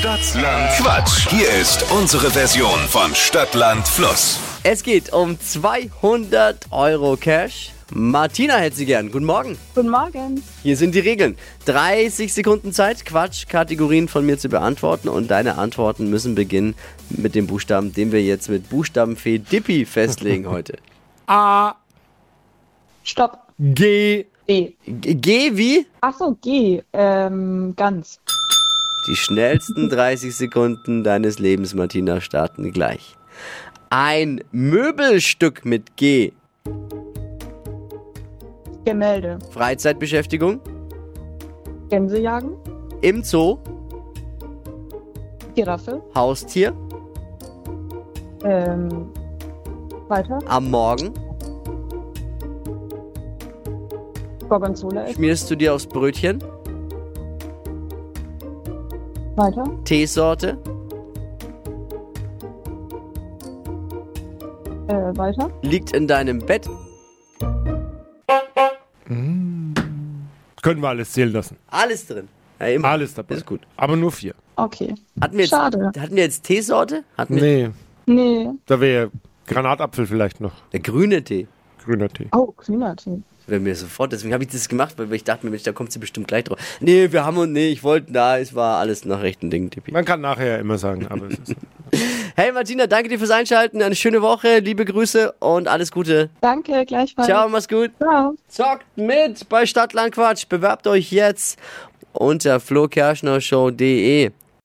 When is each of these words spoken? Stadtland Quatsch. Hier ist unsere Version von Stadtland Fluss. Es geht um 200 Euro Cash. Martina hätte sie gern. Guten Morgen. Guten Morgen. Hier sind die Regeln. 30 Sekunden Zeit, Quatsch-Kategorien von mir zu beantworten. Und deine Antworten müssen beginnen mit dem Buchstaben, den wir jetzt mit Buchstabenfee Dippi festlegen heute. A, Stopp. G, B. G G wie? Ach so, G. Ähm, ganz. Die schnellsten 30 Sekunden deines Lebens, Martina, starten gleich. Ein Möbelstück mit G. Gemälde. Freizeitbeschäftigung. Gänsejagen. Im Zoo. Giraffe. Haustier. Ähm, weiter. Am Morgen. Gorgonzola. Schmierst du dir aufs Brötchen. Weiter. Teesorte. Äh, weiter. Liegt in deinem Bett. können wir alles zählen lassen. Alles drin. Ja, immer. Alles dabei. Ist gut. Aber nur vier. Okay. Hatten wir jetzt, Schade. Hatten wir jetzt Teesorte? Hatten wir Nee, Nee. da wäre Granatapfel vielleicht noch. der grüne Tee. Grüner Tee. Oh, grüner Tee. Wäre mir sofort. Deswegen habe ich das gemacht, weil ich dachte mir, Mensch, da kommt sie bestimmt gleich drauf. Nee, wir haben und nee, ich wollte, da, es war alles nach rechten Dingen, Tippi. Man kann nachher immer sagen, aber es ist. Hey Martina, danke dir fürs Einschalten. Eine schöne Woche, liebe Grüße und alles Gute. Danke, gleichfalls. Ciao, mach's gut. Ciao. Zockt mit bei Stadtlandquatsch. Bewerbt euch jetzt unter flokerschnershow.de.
Stadtland 0.00 0.70
Quatsch. 0.78 1.28
Hier 1.28 1.50
ist 1.60 1.84
unsere 1.92 2.30
Version 2.30 2.78
von 2.88 3.14
Stadtland 3.14 3.86
Fluss. 3.86 4.40
Es 4.62 4.82
geht 4.82 5.12
um 5.12 5.38
200 5.38 6.68
Euro 6.70 7.18
Cash. 7.18 7.72
Martina 7.92 8.56
hätte 8.56 8.76
sie 8.76 8.86
gern. 8.86 9.10
Guten 9.12 9.26
Morgen. 9.26 9.58
Guten 9.74 9.90
Morgen. 9.90 10.42
Hier 10.62 10.78
sind 10.78 10.94
die 10.94 11.00
Regeln. 11.00 11.36
30 11.66 12.32
Sekunden 12.32 12.72
Zeit, 12.72 13.04
Quatsch-Kategorien 13.04 14.08
von 14.08 14.24
mir 14.24 14.38
zu 14.38 14.48
beantworten. 14.48 15.10
Und 15.10 15.30
deine 15.30 15.58
Antworten 15.58 16.08
müssen 16.08 16.34
beginnen 16.34 16.76
mit 17.10 17.34
dem 17.34 17.46
Buchstaben, 17.46 17.92
den 17.92 18.10
wir 18.10 18.22
jetzt 18.22 18.48
mit 18.48 18.70
Buchstabenfee 18.70 19.36
Dippi 19.36 19.84
festlegen 19.84 20.46
heute. 20.50 20.78
A, 21.26 21.74
Stopp. 23.04 23.38
G, 23.58 24.24
B. 24.46 24.72
G 24.86 25.14
G 25.14 25.56
wie? 25.58 25.86
Ach 26.00 26.14
so, 26.18 26.38
G. 26.40 26.82
Ähm, 26.94 27.74
ganz. 27.76 28.18
Die 29.06 29.16
schnellsten 29.16 29.88
30 29.90 30.34
Sekunden 30.36 31.04
deines 31.04 31.38
Lebens, 31.38 31.74
Martina, 31.74 32.20
starten 32.20 32.70
gleich. 32.72 33.16
Ein 33.90 34.42
Möbelstück 34.52 35.64
mit 35.64 35.96
G. 35.96 36.32
Gemälde. 38.84 39.38
Freizeitbeschäftigung. 39.50 40.60
Gänsejagen. 41.88 42.54
Im 43.02 43.22
Zoo. 43.24 43.58
Giraffe. 45.54 46.02
Haustier. 46.14 46.72
Ähm, 48.44 49.08
weiter. 50.08 50.38
Am 50.46 50.70
Morgen. 50.70 51.12
Gorgonzola. 54.48 55.12
Schmierst 55.12 55.50
du 55.50 55.56
dir 55.56 55.74
aufs 55.74 55.86
Brötchen. 55.86 56.42
Weiter. 59.40 59.64
Teesorte. 59.84 60.58
Äh, 64.86 65.16
weiter. 65.16 65.50
Liegt 65.62 65.92
in 65.94 66.06
deinem 66.06 66.40
Bett. 66.40 66.68
können 70.62 70.82
wir 70.82 70.88
alles 70.90 71.12
zählen 71.12 71.32
lassen. 71.32 71.56
Alles 71.68 72.06
drin. 72.06 72.28
Ja, 72.60 72.66
immer. 72.66 72.88
Alles 72.88 73.14
dabei. 73.14 73.36
Ist 73.36 73.46
gut. 73.46 73.62
Aber 73.78 73.96
nur 73.96 74.12
vier. 74.12 74.34
Okay. 74.56 74.94
Hatten 75.20 75.32
wir 75.38 75.44
jetzt, 75.44 75.50
Schade. 75.50 75.90
Hatten 75.98 76.14
wir 76.16 76.22
jetzt 76.22 76.44
Teesorte? 76.44 77.02
Hatten 77.16 77.36
wir 77.36 77.42
Nee, 77.42 77.70
Nee. 78.06 78.50
da 78.66 78.78
wäre 78.78 79.10
Granatapfel 79.46 80.06
vielleicht 80.06 80.40
noch. 80.42 80.52
der 80.72 80.80
grüne 80.80 81.24
Tee. 81.24 81.48
Grüner 81.82 82.10
Tee. 82.10 82.28
Oh, 82.32 82.52
grüner 82.58 82.94
Tee. 82.94 83.22
Wäre 83.50 83.60
mir 83.60 83.74
sofort. 83.74 84.12
Deswegen 84.12 84.32
habe 84.32 84.44
ich 84.44 84.50
das 84.50 84.68
gemacht, 84.68 84.94
weil 84.96 85.12
ich 85.12 85.24
dachte 85.24 85.44
mir, 85.44 85.50
Mensch, 85.50 85.64
da 85.64 85.72
kommt 85.72 85.90
sie 85.90 85.98
bestimmt 85.98 86.28
gleich 86.28 86.44
drauf. 86.44 86.58
Nee, 86.78 87.10
wir 87.10 87.24
haben 87.24 87.36
und 87.36 87.52
nee, 87.52 87.68
ich 87.68 87.82
wollte, 87.82 88.12
da, 88.12 88.38
es 88.38 88.54
war 88.54 88.78
alles 88.78 89.04
nach 89.04 89.22
rechten 89.22 89.50
Dingen, 89.50 89.70
Tippi. 89.70 89.90
Man 89.90 90.04
kann 90.04 90.20
nachher 90.20 90.60
immer 90.60 90.78
sagen, 90.78 91.08
aber 91.08 91.26
es 91.26 91.38
ist. 91.38 91.56
Hey 92.36 92.52
Martina, 92.52 92.86
danke 92.86 93.08
dir 93.08 93.18
fürs 93.18 93.32
Einschalten. 93.32 93.82
Eine 93.82 93.96
schöne 93.96 94.22
Woche, 94.22 94.60
liebe 94.60 94.84
Grüße 94.84 95.32
und 95.40 95.66
alles 95.66 95.90
Gute. 95.90 96.30
Danke, 96.40 96.86
gleichfalls. 96.86 97.26
Ciao, 97.26 97.48
mach's 97.48 97.68
gut. 97.68 97.90
Ciao. 97.98 98.34
Zockt 98.48 98.86
mit 98.96 99.48
bei 99.48 99.66
Stadtlandquatsch. 99.66 100.46
Bewerbt 100.48 100.86
euch 100.86 101.10
jetzt 101.10 101.58
unter 102.12 102.60
flokerschnershow.de. 102.60 104.30